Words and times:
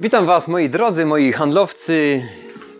Witam 0.00 0.26
Was, 0.26 0.48
moi 0.48 0.68
drodzy, 0.68 1.04
moi 1.04 1.32
handlowcy, 1.32 2.22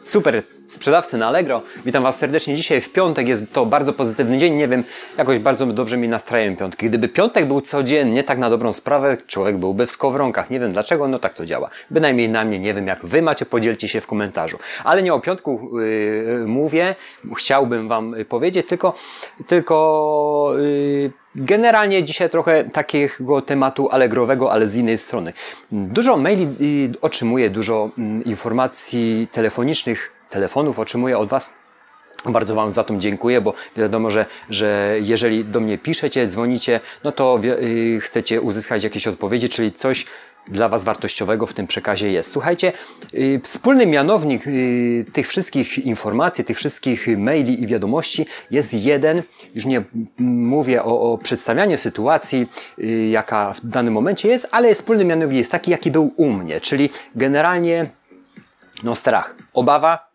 super 0.04 0.42
sprzedawcy 0.70 1.18
na 1.18 1.28
Allegro. 1.28 1.62
Witam 1.84 2.02
Was 2.02 2.18
serdecznie. 2.18 2.54
Dzisiaj 2.56 2.80
w 2.80 2.92
piątek 2.92 3.28
jest 3.28 3.52
to 3.52 3.66
bardzo 3.66 3.92
pozytywny 3.92 4.38
dzień. 4.38 4.54
Nie 4.54 4.68
wiem, 4.68 4.84
jakoś 5.18 5.38
bardzo 5.38 5.66
dobrze 5.66 5.96
mi 5.96 6.08
nastrajają 6.08 6.56
piątki. 6.56 6.86
Gdyby 6.86 7.08
piątek 7.08 7.46
był 7.46 7.60
codziennie, 7.60 8.24
tak 8.24 8.38
na 8.38 8.50
dobrą 8.50 8.72
sprawę, 8.72 9.16
człowiek 9.26 9.56
byłby 9.56 9.86
w 9.86 9.90
skowronkach. 9.90 10.50
Nie 10.50 10.60
wiem 10.60 10.72
dlaczego, 10.72 11.08
no 11.08 11.18
tak 11.18 11.34
to 11.34 11.46
działa. 11.46 11.70
Bynajmniej 11.90 12.28
na 12.28 12.44
mnie, 12.44 12.58
nie 12.58 12.74
wiem 12.74 12.86
jak 12.86 13.06
Wy 13.06 13.22
macie, 13.22 13.46
podzielcie 13.46 13.88
się 13.88 14.00
w 14.00 14.06
komentarzu. 14.06 14.58
Ale 14.84 15.02
nie 15.02 15.14
o 15.14 15.20
piątku 15.20 15.70
yy, 15.78 16.44
mówię, 16.46 16.94
chciałbym 17.36 17.88
Wam 17.88 18.14
powiedzieć, 18.28 18.66
tylko, 18.66 18.94
tylko 19.46 20.54
yy, 20.58 21.12
Generalnie 21.34 22.02
dzisiaj 22.02 22.30
trochę 22.30 22.64
takiego 22.64 23.42
tematu 23.42 23.88
allegrowego, 23.90 24.52
ale 24.52 24.68
z 24.68 24.76
innej 24.76 24.98
strony. 24.98 25.32
Dużo 25.72 26.16
maili 26.16 26.46
y, 26.60 27.00
otrzymuję, 27.00 27.50
dużo 27.50 27.90
mm, 27.98 28.24
informacji 28.24 29.28
telefonicznych, 29.32 30.19
telefonów 30.30 30.78
otrzymuję 30.78 31.18
od 31.18 31.28
Was. 31.28 31.50
Bardzo 32.26 32.54
Wam 32.54 32.72
za 32.72 32.84
to 32.84 32.96
dziękuję, 32.96 33.40
bo 33.40 33.54
wiadomo, 33.76 34.10
że, 34.10 34.26
że 34.50 34.96
jeżeli 35.02 35.44
do 35.44 35.60
mnie 35.60 35.78
piszecie, 35.78 36.26
dzwonicie, 36.26 36.80
no 37.04 37.12
to 37.12 37.40
yy, 37.42 38.00
chcecie 38.00 38.40
uzyskać 38.40 38.84
jakieś 38.84 39.06
odpowiedzi, 39.06 39.48
czyli 39.48 39.72
coś 39.72 40.06
dla 40.48 40.68
Was 40.68 40.84
wartościowego 40.84 41.46
w 41.46 41.54
tym 41.54 41.66
przekazie 41.66 42.12
jest. 42.12 42.30
Słuchajcie, 42.30 42.72
yy, 43.12 43.40
wspólny 43.44 43.86
mianownik 43.86 44.46
yy, 44.46 45.04
tych 45.12 45.28
wszystkich 45.28 45.78
informacji, 45.78 46.44
tych 46.44 46.56
wszystkich 46.56 47.18
maili 47.18 47.62
i 47.62 47.66
wiadomości 47.66 48.26
jest 48.50 48.74
jeden. 48.74 49.22
Już 49.54 49.66
nie 49.66 49.82
mówię 50.18 50.82
o, 50.82 51.12
o 51.12 51.18
przedstawianiu 51.18 51.78
sytuacji, 51.78 52.46
jaka 53.10 53.52
w 53.52 53.66
danym 53.66 53.94
momencie 53.94 54.28
jest, 54.28 54.48
ale 54.50 54.74
wspólny 54.74 55.04
mianownik 55.04 55.38
jest 55.38 55.52
taki, 55.52 55.70
jaki 55.70 55.90
był 55.90 56.12
u 56.16 56.30
mnie, 56.30 56.60
czyli 56.60 56.90
generalnie 57.14 57.90
no 58.82 58.94
strach, 58.94 59.36
obawa, 59.54 60.09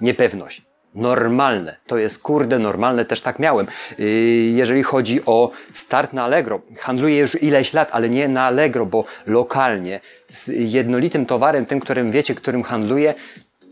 niepewność 0.00 0.62
normalne. 0.94 1.76
To 1.86 1.98
jest 1.98 2.22
kurde 2.22 2.58
normalne, 2.58 3.04
też 3.04 3.20
tak 3.20 3.38
miałem. 3.38 3.66
Yy, 3.98 4.06
jeżeli 4.54 4.82
chodzi 4.82 5.24
o 5.26 5.50
start 5.72 6.12
na 6.12 6.24
Allegro, 6.24 6.60
handluję 6.78 7.18
już 7.18 7.42
ileś 7.42 7.72
lat, 7.72 7.88
ale 7.92 8.10
nie 8.10 8.28
na 8.28 8.44
Allegro, 8.44 8.86
bo 8.86 9.04
lokalnie, 9.26 10.00
z 10.28 10.48
jednolitym 10.72 11.26
towarem, 11.26 11.66
tym, 11.66 11.80
którym 11.80 12.10
wiecie, 12.10 12.34
którym 12.34 12.62
handluję, 12.62 13.14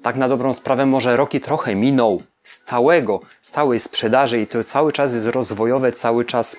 tak 0.03 0.17
na 0.17 0.29
dobrą 0.29 0.55
sprawę 0.55 0.87
może 0.87 1.17
rok 1.17 1.35
i 1.35 1.41
trochę 1.41 1.75
minął 1.75 2.23
stałego, 2.45 3.21
stałej 3.43 3.79
sprzedaży 3.79 4.41
i 4.41 4.47
to 4.47 4.65
cały 4.65 4.93
czas 4.93 5.15
jest 5.15 5.27
rozwojowe, 5.27 5.93
cały 5.93 6.25
czas 6.25 6.57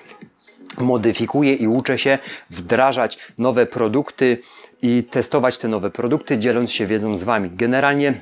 modyfikuję 0.78 1.54
i 1.54 1.68
uczę 1.68 1.98
się 1.98 2.18
wdrażać 2.50 3.18
nowe 3.38 3.66
produkty 3.66 4.38
i 4.82 5.04
testować 5.10 5.58
te 5.58 5.68
nowe 5.68 5.90
produkty, 5.90 6.38
dzieląc 6.38 6.72
się 6.72 6.86
wiedzą 6.86 7.16
z 7.16 7.24
Wami. 7.24 7.50
Generalnie 7.54 8.14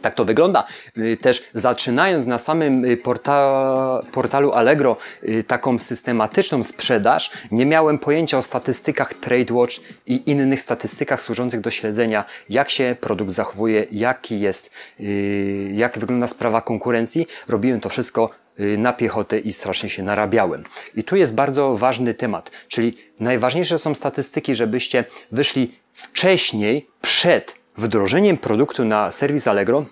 tak 0.00 0.14
to 0.14 0.24
wygląda. 0.24 0.64
Y, 0.98 1.16
też 1.16 1.42
zaczynając 1.54 2.26
na 2.26 2.38
samym 2.38 2.84
y, 2.84 2.96
porta, 2.96 4.02
portalu 4.12 4.52
Allegro 4.52 4.96
y, 5.28 5.44
taką 5.44 5.78
systematyczną 5.78 6.62
sprzedaż, 6.62 7.30
nie 7.50 7.66
miałem 7.66 7.98
pojęcia 7.98 8.38
o 8.38 8.42
statystykach 8.42 9.14
TradeWatch 9.14 9.74
i 10.06 10.30
innych 10.30 10.60
statystykach 10.60 11.22
służących 11.22 11.60
do 11.60 11.70
śledzenia, 11.70 12.24
jak 12.48 12.70
się 12.70 12.96
produkt 13.00 13.32
zachowuje, 13.32 13.86
jaki 13.92 14.40
jest, 14.40 14.74
jak 15.72 15.98
wygląda 15.98 16.26
sprawa 16.26 16.62
konkurencji. 16.62 17.26
Robiłem 17.48 17.80
to 17.80 17.88
wszystko 17.88 18.30
na 18.78 18.92
piechotę 18.92 19.38
i 19.38 19.52
strasznie 19.52 19.90
się 19.90 20.02
narabiałem. 20.02 20.64
I 20.96 21.04
tu 21.04 21.16
jest 21.16 21.34
bardzo 21.34 21.76
ważny 21.76 22.14
temat, 22.14 22.50
czyli 22.68 22.96
najważniejsze 23.20 23.78
są 23.78 23.94
statystyki, 23.94 24.54
żebyście 24.54 25.04
wyszli 25.32 25.72
wcześniej, 25.92 26.88
przed 27.02 27.59
wdrożeniem 27.76 28.36
produktu 28.36 28.84
na 28.84 29.12
serwis 29.12 29.46
Allegro 29.48 29.84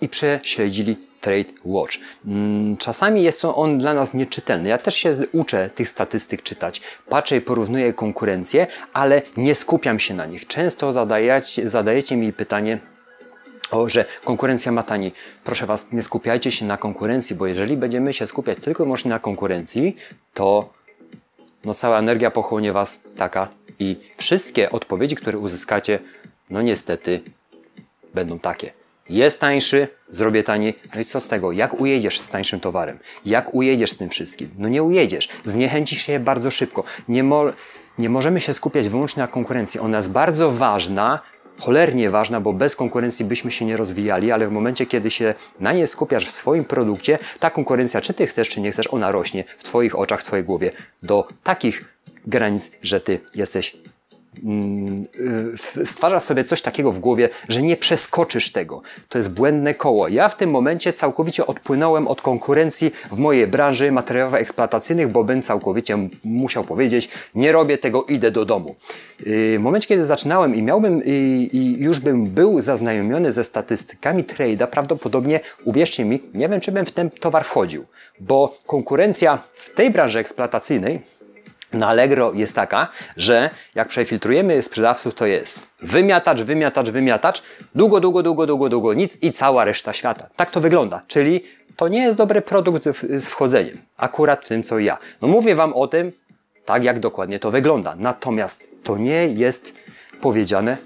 i 0.00 0.08
prześledzili 0.08 0.96
Trade 1.20 1.52
Watch. 1.64 1.96
Mm, 2.26 2.76
czasami 2.76 3.22
jest 3.22 3.44
on 3.44 3.78
dla 3.78 3.94
nas 3.94 4.14
nieczytelny. 4.14 4.68
Ja 4.68 4.78
też 4.78 4.94
się 4.94 5.16
uczę 5.32 5.70
tych 5.70 5.88
statystyk 5.88 6.42
czytać. 6.42 6.80
Patrzę 7.08 7.36
i 7.36 7.40
porównuję 7.40 7.92
konkurencję, 7.92 8.66
ale 8.92 9.22
nie 9.36 9.54
skupiam 9.54 9.98
się 9.98 10.14
na 10.14 10.26
nich. 10.26 10.46
Często 10.46 10.92
zadajecie, 10.92 11.68
zadajecie 11.68 12.16
mi 12.16 12.32
pytanie, 12.32 12.78
o, 13.70 13.88
że 13.88 14.04
konkurencja 14.24 14.72
ma 14.72 14.82
taniej. 14.82 15.12
Proszę 15.44 15.66
Was, 15.66 15.92
nie 15.92 16.02
skupiajcie 16.02 16.52
się 16.52 16.66
na 16.66 16.76
konkurencji, 16.76 17.36
bo 17.36 17.46
jeżeli 17.46 17.76
będziemy 17.76 18.12
się 18.12 18.26
skupiać 18.26 18.58
tylko 18.58 18.82
i 18.82 18.86
wyłącznie 18.86 19.08
na 19.08 19.18
konkurencji, 19.18 19.96
to 20.34 20.72
no 21.64 21.74
cała 21.74 21.98
energia 21.98 22.30
pochłonie 22.30 22.72
Was 22.72 23.00
taka 23.16 23.48
i 23.78 23.96
wszystkie 24.16 24.70
odpowiedzi, 24.70 25.16
które 25.16 25.38
uzyskacie, 25.38 25.98
no 26.50 26.62
niestety 26.62 27.20
będą 28.14 28.38
takie. 28.38 28.72
Jest 29.08 29.40
tańszy, 29.40 29.88
zrobię 30.10 30.42
taniej. 30.42 30.74
No 30.94 31.00
i 31.00 31.04
co 31.04 31.20
z 31.20 31.28
tego? 31.28 31.52
Jak 31.52 31.80
ujedziesz 31.80 32.20
z 32.20 32.28
tańszym 32.28 32.60
towarem? 32.60 32.98
Jak 33.24 33.54
ujedziesz 33.54 33.90
z 33.90 33.96
tym 33.96 34.08
wszystkim? 34.08 34.50
No 34.58 34.68
nie 34.68 34.82
ujedziesz. 34.82 35.28
Zniechęcisz 35.44 36.02
się 36.02 36.20
bardzo 36.20 36.50
szybko. 36.50 36.84
Nie, 37.08 37.22
mo 37.22 37.44
nie 37.98 38.08
możemy 38.08 38.40
się 38.40 38.54
skupiać 38.54 38.88
wyłącznie 38.88 39.22
na 39.22 39.26
konkurencji. 39.26 39.80
Ona 39.80 39.96
jest 39.96 40.10
bardzo 40.10 40.52
ważna, 40.52 41.20
cholernie 41.58 42.10
ważna, 42.10 42.40
bo 42.40 42.52
bez 42.52 42.76
konkurencji 42.76 43.24
byśmy 43.24 43.50
się 43.50 43.64
nie 43.64 43.76
rozwijali, 43.76 44.32
ale 44.32 44.48
w 44.48 44.52
momencie, 44.52 44.86
kiedy 44.86 45.10
się 45.10 45.34
na 45.60 45.72
nie 45.72 45.86
skupiasz 45.86 46.26
w 46.26 46.30
swoim 46.30 46.64
produkcie, 46.64 47.18
ta 47.40 47.50
konkurencja, 47.50 48.00
czy 48.00 48.14
ty 48.14 48.26
chcesz, 48.26 48.48
czy 48.48 48.60
nie 48.60 48.70
chcesz, 48.70 48.86
ona 48.86 49.12
rośnie 49.12 49.44
w 49.58 49.64
twoich 49.64 49.98
oczach, 49.98 50.20
w 50.20 50.24
twojej 50.24 50.44
głowie 50.44 50.70
do 51.02 51.28
takich 51.44 51.84
granic, 52.28 52.70
że 52.82 53.00
ty 53.00 53.20
jesteś 53.34 53.76
mm, 54.44 55.04
y, 55.76 55.86
stwarzasz 55.86 56.22
sobie 56.22 56.44
coś 56.44 56.62
takiego 56.62 56.92
w 56.92 56.98
głowie, 56.98 57.28
że 57.48 57.62
nie 57.62 57.76
przeskoczysz 57.76 58.52
tego. 58.52 58.82
To 59.08 59.18
jest 59.18 59.30
błędne 59.30 59.74
koło. 59.74 60.08
Ja 60.08 60.28
w 60.28 60.36
tym 60.36 60.50
momencie 60.50 60.92
całkowicie 60.92 61.46
odpłynąłem 61.46 62.08
od 62.08 62.22
konkurencji 62.22 62.92
w 63.12 63.18
mojej 63.18 63.46
branży 63.46 63.92
materiałów 63.92 64.34
eksploatacyjnych, 64.34 65.08
bo 65.08 65.24
bym 65.24 65.42
całkowicie 65.42 66.08
musiał 66.24 66.64
powiedzieć, 66.64 67.08
nie 67.34 67.52
robię 67.52 67.78
tego, 67.78 68.04
idę 68.04 68.30
do 68.30 68.44
domu. 68.44 68.74
Y, 69.26 69.56
w 69.58 69.62
momencie, 69.62 69.88
kiedy 69.88 70.04
zaczynałem 70.04 70.54
i 70.54 70.62
miałbym 70.62 71.02
i, 71.04 71.48
i 71.52 71.82
już 71.82 72.00
bym 72.00 72.26
był 72.26 72.60
zaznajomiony 72.60 73.32
ze 73.32 73.44
statystykami 73.44 74.24
trade'a, 74.24 74.66
prawdopodobnie, 74.66 75.40
uwierzcie 75.64 76.04
mi, 76.04 76.20
nie 76.34 76.48
wiem, 76.48 76.60
czy 76.60 76.72
bym 76.72 76.86
w 76.86 76.92
ten 76.92 77.10
towar 77.10 77.44
wchodził, 77.44 77.84
bo 78.20 78.58
konkurencja 78.66 79.38
w 79.54 79.70
tej 79.70 79.90
branży 79.90 80.18
eksploatacyjnej 80.18 81.00
na 81.72 81.88
Allegro 81.88 82.32
jest 82.34 82.54
taka, 82.54 82.88
że 83.16 83.50
jak 83.74 83.88
przefiltrujemy 83.88 84.62
sprzedawców, 84.62 85.14
to 85.14 85.26
jest 85.26 85.66
wymiatacz, 85.82 86.40
wymiatacz, 86.40 86.88
wymiatacz, 86.90 87.42
długo, 87.74 88.00
długo, 88.00 88.22
długo, 88.22 88.46
długo, 88.46 88.68
długo, 88.68 88.94
nic 88.94 89.22
i 89.22 89.32
cała 89.32 89.64
reszta 89.64 89.92
świata. 89.92 90.28
Tak 90.36 90.50
to 90.50 90.60
wygląda. 90.60 91.02
Czyli 91.08 91.44
to 91.76 91.88
nie 91.88 92.02
jest 92.02 92.18
dobry 92.18 92.42
produkt 92.42 92.84
z 93.10 93.28
wchodzeniem. 93.28 93.78
Akurat 93.96 94.44
w 94.44 94.48
tym, 94.48 94.62
co 94.62 94.78
ja. 94.78 94.98
No 95.22 95.28
mówię 95.28 95.54
Wam 95.54 95.72
o 95.72 95.86
tym, 95.86 96.12
tak 96.64 96.84
jak 96.84 97.00
dokładnie 97.00 97.38
to 97.38 97.50
wygląda. 97.50 97.94
Natomiast 97.98 98.68
to 98.84 98.98
nie 98.98 99.26
jest 99.26 99.74
powiedziane, 100.20 100.76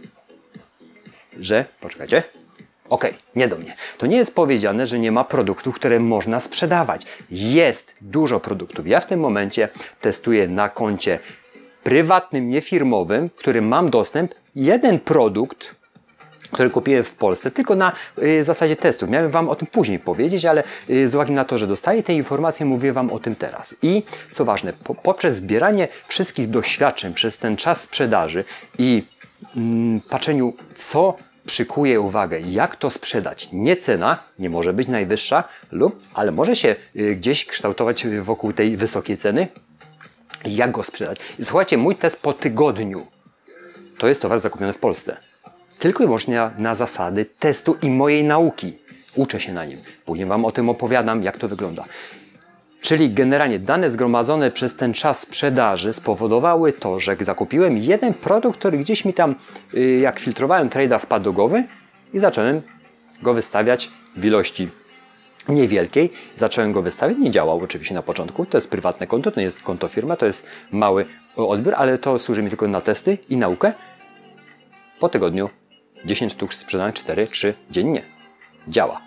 że, 1.40 1.64
poczekajcie, 1.80 2.22
Ok, 2.88 3.04
nie 3.36 3.48
do 3.48 3.58
mnie. 3.58 3.74
To 3.98 4.06
nie 4.06 4.16
jest 4.16 4.34
powiedziane, 4.34 4.86
że 4.86 4.98
nie 4.98 5.12
ma 5.12 5.24
produktów, 5.24 5.74
które 5.74 6.00
można 6.00 6.40
sprzedawać. 6.40 7.06
Jest 7.30 7.96
dużo 8.00 8.40
produktów. 8.40 8.86
Ja 8.86 9.00
w 9.00 9.06
tym 9.06 9.20
momencie 9.20 9.68
testuję 10.00 10.48
na 10.48 10.68
koncie 10.68 11.18
prywatnym, 11.84 12.50
niefirmowym, 12.50 13.30
którym 13.36 13.68
mam 13.68 13.90
dostęp, 13.90 14.34
jeden 14.54 14.98
produkt, 14.98 15.74
który 16.50 16.70
kupiłem 16.70 17.02
w 17.02 17.14
Polsce, 17.14 17.50
tylko 17.50 17.74
na 17.74 17.92
y, 18.22 18.44
zasadzie 18.44 18.76
testów. 18.76 19.10
Miałem 19.10 19.30
Wam 19.30 19.48
o 19.48 19.54
tym 19.54 19.68
później 19.68 19.98
powiedzieć, 19.98 20.44
ale 20.44 20.62
y, 20.90 21.08
z 21.08 21.14
uwagi 21.14 21.32
na 21.32 21.44
to, 21.44 21.58
że 21.58 21.66
dostaję 21.66 22.02
te 22.02 22.12
informacje, 22.12 22.66
mówię 22.66 22.92
Wam 22.92 23.10
o 23.10 23.18
tym 23.18 23.36
teraz. 23.36 23.76
I 23.82 24.02
co 24.30 24.44
ważne, 24.44 24.72
po, 24.72 24.94
poprzez 24.94 25.36
zbieranie 25.36 25.88
wszystkich 26.08 26.50
doświadczeń 26.50 27.14
przez 27.14 27.38
ten 27.38 27.56
czas 27.56 27.80
sprzedaży 27.80 28.44
i 28.78 29.04
mm, 29.56 30.00
patrzeniu, 30.00 30.54
co 30.74 31.16
przykuje 31.52 32.00
uwagę, 32.00 32.40
jak 32.40 32.76
to 32.76 32.90
sprzedać. 32.90 33.48
Nie 33.52 33.76
cena, 33.76 34.18
nie 34.38 34.50
może 34.50 34.72
być 34.72 34.88
najwyższa, 34.88 35.44
lub, 35.72 36.02
ale 36.14 36.32
może 36.32 36.56
się 36.56 36.76
y, 36.96 37.16
gdzieś 37.16 37.44
kształtować 37.46 38.06
wokół 38.22 38.52
tej 38.52 38.76
wysokiej 38.76 39.16
ceny. 39.16 39.48
Jak 40.44 40.70
go 40.70 40.84
sprzedać? 40.84 41.18
Słuchajcie, 41.42 41.76
mój 41.76 41.96
test 41.96 42.22
po 42.22 42.32
tygodniu 42.32 43.06
to 43.98 44.08
jest 44.08 44.22
towar 44.22 44.40
zakupiony 44.40 44.72
w 44.72 44.78
Polsce. 44.78 45.16
Tylko 45.78 46.04
i 46.04 46.06
wyłącznie 46.06 46.36
na, 46.36 46.52
na 46.58 46.74
zasady 46.74 47.24
testu 47.24 47.76
i 47.82 47.90
mojej 47.90 48.24
nauki. 48.24 48.78
Uczę 49.14 49.40
się 49.40 49.52
na 49.52 49.64
nim. 49.64 49.78
Później 50.04 50.28
Wam 50.28 50.44
o 50.44 50.52
tym 50.52 50.68
opowiadam, 50.68 51.22
jak 51.22 51.36
to 51.36 51.48
wygląda. 51.48 51.84
Czyli 52.82 53.10
generalnie 53.10 53.58
dane 53.58 53.90
zgromadzone 53.90 54.50
przez 54.50 54.76
ten 54.76 54.94
czas 54.94 55.20
sprzedaży 55.20 55.92
spowodowały 55.92 56.72
to, 56.72 57.00
że 57.00 57.16
zakupiłem 57.20 57.78
jeden 57.78 58.14
produkt, 58.14 58.58
który 58.58 58.78
gdzieś 58.78 59.04
mi 59.04 59.14
tam, 59.14 59.34
y, 59.74 59.98
jak 59.98 60.18
filtrowałem 60.18 60.68
trade'a, 60.68 60.98
wpadł 60.98 61.24
do 61.24 61.32
głowy 61.32 61.64
i 62.14 62.18
zacząłem 62.18 62.62
go 63.22 63.34
wystawiać 63.34 63.90
w 64.16 64.24
ilości 64.24 64.68
niewielkiej. 65.48 66.10
Zacząłem 66.36 66.72
go 66.72 66.82
wystawiać, 66.82 67.18
nie 67.18 67.30
działał 67.30 67.60
oczywiście 67.64 67.94
na 67.94 68.02
początku. 68.02 68.46
To 68.46 68.56
jest 68.56 68.70
prywatne 68.70 69.06
konto, 69.06 69.30
to 69.30 69.40
nie 69.40 69.44
jest 69.44 69.62
konto 69.62 69.88
firma, 69.88 70.16
to 70.16 70.26
jest 70.26 70.46
mały 70.70 71.06
odbiór, 71.36 71.74
ale 71.76 71.98
to 71.98 72.18
służy 72.18 72.42
mi 72.42 72.48
tylko 72.48 72.68
na 72.68 72.80
testy 72.80 73.18
i 73.28 73.36
naukę. 73.36 73.72
Po 75.00 75.08
tygodniu 75.08 75.50
10 76.04 76.32
sztuk 76.32 76.54
sprzedane, 76.54 76.92
4, 76.92 77.26
3 77.26 77.54
dziennie. 77.70 78.02
Działa. 78.68 79.00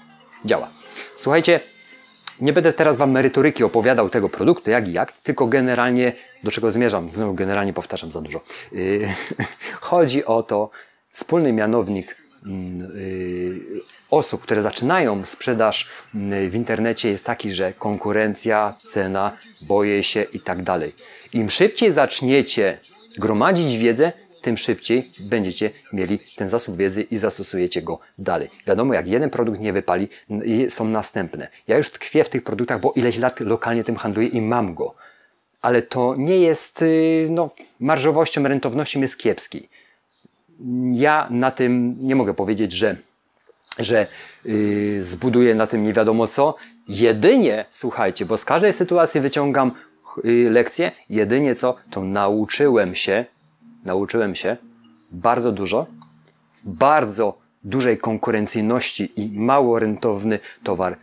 Działa. 0.46 0.70
Słuchajcie, 1.16 1.60
nie 2.42 2.54
będę 2.54 2.74
teraz 2.74 2.98
Wam 2.98 3.12
merytoryki 3.12 3.64
opowiadał 3.64 4.10
tego 4.10 4.30
produktu, 4.30 4.72
jak 4.72 4.88
i 4.88 4.94
jak, 4.94 5.12
tylko 5.12 5.48
generalnie, 5.48 6.14
do 6.44 6.52
czego 6.52 6.72
zmierzam, 6.72 7.12
znowu 7.12 7.34
generalnie 7.34 7.74
powtarzam 7.74 8.12
za 8.12 8.22
dużo. 8.22 8.42
Yy, 8.72 9.08
chodzi 9.82 10.26
o 10.26 10.44
to, 10.44 10.70
wspólny 11.12 11.54
mianownik 11.54 12.18
yy, 12.46 13.62
osób, 14.12 14.42
które 14.42 14.62
zaczynają 14.62 15.26
sprzedaż 15.26 15.90
yy, 16.14 16.50
w 16.50 16.56
internecie 16.56 17.10
jest 17.10 17.26
taki, 17.26 17.54
że 17.54 17.74
konkurencja, 17.74 18.74
cena, 18.86 19.32
boję 19.62 20.04
się 20.04 20.22
i 20.22 20.40
tak 20.40 20.64
dalej. 20.64 20.96
Im 21.34 21.50
szybciej 21.50 21.92
zaczniecie 21.92 22.78
gromadzić 23.18 23.78
wiedzę, 23.78 24.12
tym 24.46 24.58
szybciej 24.58 25.12
będziecie 25.20 25.72
mieli 25.94 26.20
ten 26.36 26.50
zasób 26.50 26.78
wiedzy 26.78 27.02
i 27.02 27.18
zastosujecie 27.18 27.82
go 27.82 28.00
dalej. 28.18 28.50
Wiadomo, 28.68 28.94
jak 28.94 29.08
jeden 29.08 29.30
produkt 29.30 29.60
nie 29.60 29.74
wypali, 29.74 30.08
są 30.70 30.86
następne. 30.86 31.48
Ja 31.68 31.78
już 31.78 31.90
tkwię 31.90 32.24
w 32.24 32.30
tych 32.30 32.44
produktach, 32.44 32.80
bo 32.80 32.94
ileś 32.96 33.18
lat 33.18 33.40
lokalnie 33.40 33.84
tym 33.84 33.96
handluję 33.96 34.28
i 34.28 34.42
mam 34.42 34.74
go. 34.74 34.96
Ale 35.62 35.82
to 35.82 36.16
nie 36.18 36.38
jest, 36.38 36.82
y, 36.82 37.28
no, 37.30 37.50
marżowością, 37.80 38.44
rentownością 38.44 39.02
jest 39.02 39.18
kiepski. 39.18 39.70
Ja 40.94 41.28
na 41.30 41.52
tym 41.52 41.96
nie 42.00 42.16
mogę 42.16 42.34
powiedzieć, 42.34 42.72
że 42.72 42.96
że 43.80 44.08
yy, 44.46 45.04
zbuduję 45.04 45.56
na 45.56 45.68
tym 45.68 45.84
nie 45.84 45.94
wiadomo 45.94 46.28
co. 46.28 46.56
Jedynie, 46.88 47.66
słuchajcie, 47.70 48.26
bo 48.26 48.38
z 48.38 48.46
każdej 48.46 48.74
sytuacji 48.74 49.22
wyciągam 49.22 49.72
yy, 50.24 50.50
lekcję, 50.50 50.92
jedynie 51.10 51.56
co, 51.56 51.76
to 51.92 52.04
nauczyłem 52.04 52.96
się 52.96 53.26
nauczyłem 53.86 54.36
się 54.36 54.58
bardzo 55.12 55.52
dużo, 55.52 55.86
bardzo 56.64 57.38
dużej 57.64 57.98
konkurencyjności 57.98 59.22
i 59.22 59.40
mało 59.40 59.80
rentowny 59.80 60.40
towar, 60.64 60.98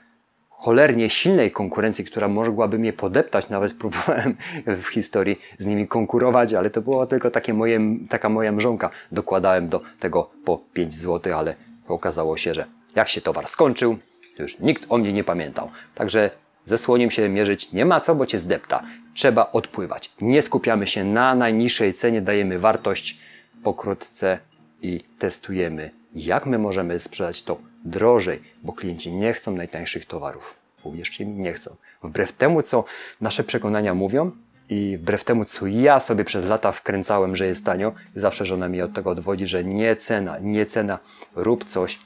cholernie 0.50 1.10
silnej 1.10 1.50
konkurencji, 1.50 2.04
która 2.04 2.28
mogłaby 2.28 2.78
mnie 2.78 2.92
podeptać, 2.92 3.48
nawet 3.48 3.74
próbowałem 3.82 4.36
w 4.66 4.86
historii 4.86 5.38
z 5.58 5.66
nimi 5.66 5.88
konkurować, 5.88 6.54
ale 6.54 6.70
to 6.70 6.82
było 6.82 7.06
tylko 7.06 7.30
takie 7.30 7.54
moje, 7.54 7.80
taka 8.08 8.28
moja 8.28 8.52
mrzonka. 8.52 8.90
Dokładałem 9.12 9.68
do 9.68 9.80
tego 10.00 10.30
po 10.44 10.58
5 10.72 10.94
zł, 10.94 11.34
ale 11.38 11.54
okazało 11.88 12.36
się, 12.36 12.54
że 12.54 12.66
jak 12.94 13.08
się 13.08 13.20
towar 13.20 13.48
skończył, 13.48 13.96
to 14.36 14.42
już 14.42 14.58
nikt 14.58 14.86
o 14.88 14.98
mnie 14.98 15.12
nie 15.12 15.24
pamiętał. 15.24 15.70
Także 15.94 16.30
ze 16.64 16.78
słoniem 16.78 17.10
się 17.10 17.28
mierzyć 17.28 17.72
nie 17.72 17.84
ma 17.84 18.00
co, 18.00 18.14
bo 18.14 18.26
cię 18.26 18.38
zdepta. 18.38 18.82
Trzeba 19.14 19.52
odpływać. 19.52 20.12
Nie 20.20 20.42
skupiamy 20.42 20.86
się 20.86 21.04
na 21.04 21.34
najniższej 21.34 21.94
cenie, 21.94 22.20
dajemy 22.20 22.58
wartość 22.58 23.18
pokrótce 23.62 24.38
i 24.82 25.00
testujemy, 25.18 25.90
jak 26.14 26.46
my 26.46 26.58
możemy 26.58 27.00
sprzedać 27.00 27.42
to 27.42 27.58
drożej, 27.84 28.40
bo 28.62 28.72
klienci 28.72 29.12
nie 29.12 29.32
chcą 29.32 29.56
najtańszych 29.56 30.06
towarów. 30.06 30.56
Uwierzcie 30.84 31.26
mi, 31.26 31.34
nie 31.34 31.52
chcą. 31.52 31.76
Wbrew 32.02 32.32
temu, 32.32 32.62
co 32.62 32.84
nasze 33.20 33.44
przekonania 33.44 33.94
mówią 33.94 34.30
i 34.68 34.98
wbrew 34.98 35.24
temu, 35.24 35.44
co 35.44 35.66
ja 35.66 36.00
sobie 36.00 36.24
przez 36.24 36.44
lata 36.44 36.72
wkręcałem, 36.72 37.36
że 37.36 37.46
jest 37.46 37.64
tanio, 37.64 37.92
zawsze 38.16 38.46
żona 38.46 38.68
mi 38.68 38.82
od 38.82 38.92
tego 38.92 39.10
odwodzi, 39.10 39.46
że 39.46 39.64
nie 39.64 39.96
cena, 39.96 40.38
nie 40.40 40.66
cena, 40.66 40.98
rób 41.36 41.64
coś, 41.64 41.98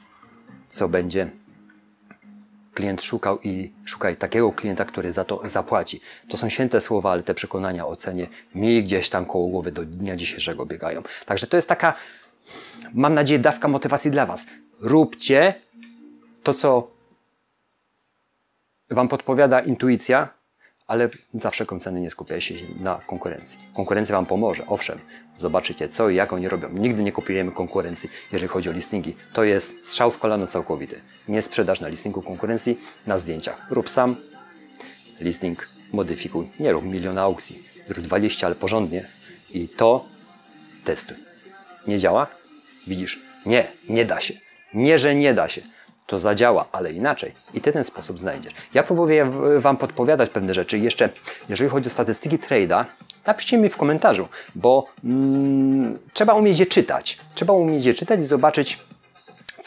co 0.69 0.89
będzie 0.89 1.31
klient 2.77 3.03
szukał 3.03 3.39
i 3.43 3.73
szukaj 3.85 4.15
takiego 4.15 4.51
klienta, 4.51 4.85
który 4.85 5.13
za 5.13 5.23
to 5.23 5.41
zapłaci. 5.43 6.01
To 6.29 6.37
są 6.37 6.49
święte 6.49 6.81
słowa, 6.81 7.11
ale 7.11 7.23
te 7.23 7.33
przekonania 7.33 7.87
o 7.87 7.95
cenie 7.95 8.27
mi 8.55 8.83
gdzieś 8.83 9.09
tam 9.09 9.25
koło 9.25 9.47
głowy 9.47 9.71
do 9.71 9.85
dnia 9.85 10.15
dzisiejszego 10.15 10.65
biegają. 10.65 11.01
Także 11.25 11.47
to 11.47 11.55
jest 11.57 11.69
taka, 11.69 11.93
mam 12.93 13.13
nadzieję, 13.13 13.39
dawka 13.39 13.67
motywacji 13.67 14.11
dla 14.11 14.25
Was. 14.25 14.45
Róbcie 14.79 15.53
to, 16.43 16.53
co 16.53 16.91
Wam 18.89 19.07
podpowiada 19.07 19.59
intuicja, 19.59 20.29
ale 20.87 21.09
zawsze 21.33 21.65
koncerny 21.65 22.01
nie 22.01 22.11
skupiają 22.11 22.41
się 22.41 22.55
na 22.79 22.95
konkurencji. 23.07 23.59
Konkurencja 23.73 24.15
Wam 24.15 24.25
pomoże, 24.25 24.65
owszem, 24.67 24.99
zobaczycie 25.37 25.87
co 25.87 26.09
i 26.09 26.15
jak 26.15 26.33
oni 26.33 26.49
robią. 26.49 26.69
Nigdy 26.73 27.03
nie 27.03 27.11
kopiujemy 27.11 27.51
konkurencji, 27.51 28.09
jeżeli 28.31 28.47
chodzi 28.47 28.69
o 28.69 28.71
listingi. 28.71 29.15
To 29.33 29.43
jest 29.43 29.87
strzał 29.87 30.11
w 30.11 30.17
kolano 30.17 30.47
całkowity. 30.47 31.01
Nie 31.27 31.41
sprzedaż 31.41 31.79
na 31.79 31.87
listingu 31.87 32.21
konkurencji 32.21 32.79
na 33.07 33.17
zdjęciach. 33.17 33.67
Rób 33.69 33.89
sam 33.89 34.15
listing, 35.19 35.69
modyfikuj. 35.93 36.49
Nie 36.59 36.71
rób 36.71 36.85
miliona 36.85 37.21
aukcji, 37.21 37.63
zrób 37.87 38.05
20, 38.05 38.47
ale 38.47 38.55
porządnie 38.55 39.07
i 39.49 39.69
to 39.69 40.05
testuj. 40.83 41.17
Nie 41.87 41.99
działa? 41.99 42.27
Widzisz? 42.87 43.19
Nie, 43.45 43.71
nie 43.89 44.05
da 44.05 44.21
się. 44.21 44.33
Nie, 44.73 44.99
że 44.99 45.15
nie 45.15 45.33
da 45.33 45.49
się 45.49 45.61
to 46.07 46.19
zadziała, 46.19 46.65
ale 46.71 46.91
inaczej. 46.91 47.33
I 47.53 47.61
ty 47.61 47.71
ten 47.71 47.83
sposób 47.83 48.19
znajdziesz. 48.19 48.53
Ja 48.73 48.83
próbuję 48.83 49.31
Wam 49.59 49.77
podpowiadać 49.77 50.29
pewne 50.29 50.53
rzeczy. 50.53 50.79
Jeszcze, 50.79 51.09
jeżeli 51.49 51.69
chodzi 51.69 51.87
o 51.87 51.89
statystyki 51.89 52.37
trade'a, 52.37 52.85
napiszcie 53.25 53.57
mi 53.57 53.69
w 53.69 53.77
komentarzu, 53.77 54.27
bo 54.55 54.85
mm, 55.03 55.99
trzeba 56.13 56.33
umieć 56.33 56.59
je 56.59 56.65
czytać. 56.65 57.17
Trzeba 57.33 57.53
umieć 57.53 57.85
je 57.85 57.93
czytać 57.93 58.19
i 58.19 58.23
zobaczyć, 58.23 58.79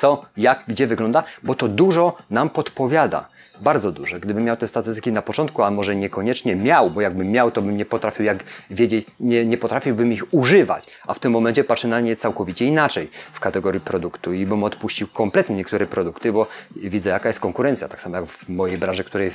co, 0.00 0.22
jak, 0.36 0.64
gdzie 0.68 0.86
wygląda, 0.86 1.22
bo 1.42 1.54
to 1.54 1.68
dużo 1.68 2.16
nam 2.30 2.50
podpowiada. 2.50 3.28
Bardzo 3.60 3.92
duże. 3.92 4.20
Gdybym 4.20 4.44
miał 4.44 4.56
te 4.56 4.68
statystyki 4.68 5.12
na 5.12 5.22
początku, 5.22 5.62
a 5.62 5.70
może 5.70 5.96
niekoniecznie 5.96 6.56
miał, 6.56 6.90
bo 6.90 7.00
jakbym 7.00 7.30
miał, 7.30 7.50
to 7.50 7.62
bym 7.62 7.76
nie 7.76 7.84
potrafił 7.84 8.24
jak 8.24 8.44
wiedzieć, 8.70 9.06
nie, 9.20 9.44
nie 9.44 9.58
potrafiłbym 9.58 10.12
ich 10.12 10.34
używać. 10.34 10.84
A 11.06 11.14
w 11.14 11.18
tym 11.18 11.32
momencie 11.32 11.64
patrzę 11.64 11.88
na 11.88 12.00
nie 12.00 12.16
całkowicie 12.16 12.66
inaczej 12.66 13.10
w 13.32 13.40
kategorii 13.40 13.80
produktu 13.80 14.32
i 14.32 14.46
bym 14.46 14.64
odpuścił 14.64 15.08
kompletnie 15.08 15.56
niektóre 15.56 15.86
produkty, 15.86 16.32
bo 16.32 16.46
widzę 16.76 17.10
jaka 17.10 17.28
jest 17.28 17.40
konkurencja. 17.40 17.88
Tak 17.88 18.02
samo 18.02 18.16
jak 18.16 18.26
w 18.26 18.48
mojej 18.48 18.78
branży, 18.78 19.04
której 19.04 19.30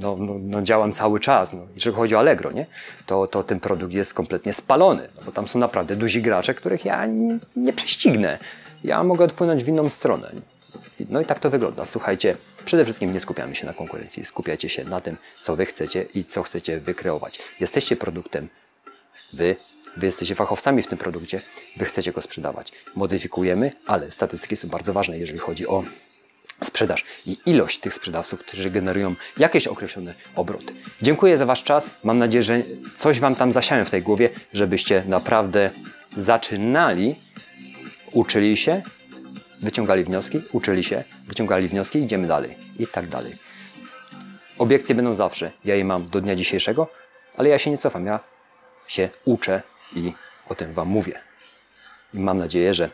no, 0.00 0.16
no, 0.16 0.34
no, 0.40 0.62
działam 0.62 0.92
cały 0.92 1.20
czas. 1.20 1.52
No, 1.52 1.60
jeżeli 1.74 1.96
chodzi 1.96 2.14
o 2.14 2.18
Allegro, 2.18 2.52
nie? 2.52 2.66
To, 3.06 3.26
to 3.26 3.42
ten 3.42 3.60
produkt 3.60 3.92
jest 3.92 4.14
kompletnie 4.14 4.52
spalony, 4.52 5.08
no, 5.16 5.22
bo 5.26 5.32
tam 5.32 5.48
są 5.48 5.58
naprawdę 5.58 5.96
duzi 5.96 6.22
gracze, 6.22 6.54
których 6.54 6.84
ja 6.84 7.06
nie 7.56 7.72
prześcignę. 7.72 8.38
Ja 8.84 9.04
mogę 9.04 9.24
odpłynąć 9.24 9.64
w 9.64 9.68
inną 9.68 9.88
stronę. 9.88 10.32
No 11.08 11.20
i 11.20 11.24
tak 11.24 11.40
to 11.40 11.50
wygląda. 11.50 11.86
Słuchajcie, 11.86 12.36
przede 12.64 12.84
wszystkim 12.84 13.12
nie 13.12 13.20
skupiamy 13.20 13.56
się 13.56 13.66
na 13.66 13.72
konkurencji, 13.72 14.24
skupiacie 14.24 14.68
się 14.68 14.84
na 14.84 15.00
tym, 15.00 15.16
co 15.40 15.56
wy 15.56 15.66
chcecie 15.66 16.06
i 16.14 16.24
co 16.24 16.42
chcecie 16.42 16.80
wykreować. 16.80 17.38
Jesteście 17.60 17.96
produktem, 17.96 18.48
wy, 19.32 19.56
wy 19.96 20.06
jesteście 20.06 20.34
fachowcami 20.34 20.82
w 20.82 20.86
tym 20.86 20.98
produkcie, 20.98 21.42
wy 21.76 21.84
chcecie 21.84 22.12
go 22.12 22.22
sprzedawać. 22.22 22.72
Modyfikujemy, 22.94 23.72
ale 23.86 24.12
statystyki 24.12 24.56
są 24.56 24.68
bardzo 24.68 24.92
ważne, 24.92 25.18
jeżeli 25.18 25.38
chodzi 25.38 25.66
o 25.66 25.84
sprzedaż 26.64 27.04
i 27.26 27.38
ilość 27.46 27.78
tych 27.78 27.94
sprzedawców, 27.94 28.40
którzy 28.40 28.70
generują 28.70 29.14
jakieś 29.38 29.66
określone 29.66 30.14
obroty. 30.36 30.74
Dziękuję 31.02 31.38
za 31.38 31.46
Wasz 31.46 31.62
czas. 31.62 31.94
Mam 32.04 32.18
nadzieję, 32.18 32.42
że 32.42 32.62
coś 32.96 33.20
Wam 33.20 33.34
tam 33.34 33.52
zasiałem 33.52 33.84
w 33.84 33.90
tej 33.90 34.02
głowie, 34.02 34.30
żebyście 34.52 35.04
naprawdę 35.06 35.70
zaczynali, 36.16 37.14
uczyli 38.16 38.56
się 38.56 38.82
wyciągali 39.62 40.04
wnioski, 40.04 40.42
uczyli 40.52 40.84
się, 40.84 41.04
wyciągali 41.28 41.68
wnioski, 41.68 41.98
idziemy 41.98 42.26
dalej 42.26 42.56
i 42.78 42.86
tak 42.86 43.08
dalej. 43.08 43.36
Obiekcje 44.58 44.94
będą 44.94 45.14
zawsze. 45.14 45.50
Ja 45.64 45.74
je 45.74 45.84
mam 45.84 46.06
do 46.06 46.20
dnia 46.20 46.36
dzisiejszego, 46.36 46.88
ale 47.36 47.48
ja 47.48 47.58
się 47.58 47.70
nie 47.70 47.78
cofam. 47.78 48.06
Ja 48.06 48.20
się 48.88 49.08
uczę 49.24 49.62
i 49.96 50.12
o 50.48 50.54
tym 50.54 50.72
Wam 50.72 50.88
mówię. 50.88 51.20
I 52.14 52.18
mam 52.18 52.38
nadzieję, 52.38 52.74
że 52.74 52.90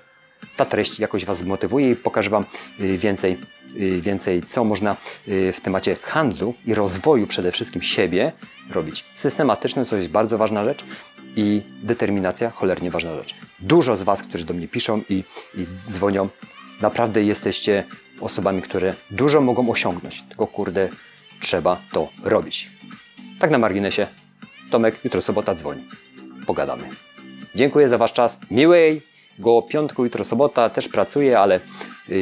ta 0.56 0.64
treść 0.64 0.98
jakoś 1.00 1.24
Was 1.24 1.36
zmotywuje 1.36 1.90
i 1.90 1.96
pokaże 1.96 2.30
Wam 2.30 2.44
y, 2.80 2.98
więcej, 2.98 3.38
y, 3.80 4.00
więcej, 4.00 4.42
co 4.42 4.64
można 4.64 4.96
y, 5.28 5.52
w 5.52 5.60
temacie 5.60 5.96
handlu 6.02 6.54
i 6.66 6.74
rozwoju 6.74 7.26
przede 7.26 7.52
wszystkim 7.52 7.82
siebie 7.82 8.32
robić. 8.70 9.04
Systematycznym, 9.14 9.84
co 9.84 9.96
jest 9.96 10.08
bardzo 10.08 10.38
ważna 10.38 10.64
rzecz 10.64 10.84
i 11.36 11.62
determinacja, 11.82 12.50
cholernie 12.50 12.90
ważna 12.90 13.14
rzecz. 13.16 13.34
Dużo 13.62 13.96
z 13.96 14.02
Was, 14.02 14.22
którzy 14.22 14.44
do 14.44 14.54
mnie 14.54 14.68
piszą 14.68 15.02
i, 15.08 15.24
i 15.54 15.66
dzwonią, 15.90 16.28
naprawdę 16.80 17.22
jesteście 17.22 17.84
osobami, 18.20 18.62
które 18.62 18.94
dużo 19.10 19.40
mogą 19.40 19.70
osiągnąć, 19.70 20.22
tylko 20.22 20.46
kurde, 20.46 20.88
trzeba 21.40 21.80
to 21.92 22.08
robić. 22.22 22.70
Tak 23.38 23.50
na 23.50 23.58
marginesie, 23.58 24.06
Tomek, 24.70 25.04
jutro 25.04 25.22
sobota 25.22 25.54
dzwoni. 25.54 25.88
Pogadamy. 26.46 26.88
Dziękuję 27.54 27.88
za 27.88 27.98
Wasz 27.98 28.12
czas. 28.12 28.40
Miłej 28.50 29.02
go 29.38 29.62
piątku, 29.62 30.04
jutro 30.04 30.24
sobota, 30.24 30.70
też 30.70 30.88
pracuję, 30.88 31.38
ale 31.38 31.60
yy, 32.08 32.16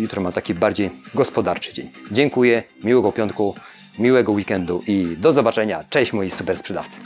jutro 0.00 0.22
mam 0.22 0.32
taki 0.32 0.54
bardziej 0.54 0.90
gospodarczy 1.14 1.74
dzień. 1.74 1.90
Dziękuję, 2.10 2.62
miłego 2.84 3.12
piątku, 3.12 3.54
miłego 3.98 4.32
weekendu 4.32 4.82
i 4.86 5.16
do 5.18 5.32
zobaczenia. 5.32 5.84
Cześć 5.90 6.12
moi 6.12 6.30
super 6.30 6.56
sprzedawcy. 6.56 7.00